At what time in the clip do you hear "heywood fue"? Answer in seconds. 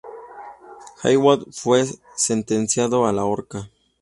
1.03-1.85